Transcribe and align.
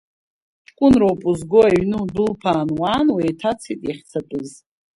Ҷкәынроуп 0.67 1.21
узго 1.29 1.59
аҩны 1.67 1.97
удәылԥаан, 2.03 2.69
уаан, 2.79 3.07
уеиҭацеит 3.15 3.79
иахьцатәым. 3.83 4.45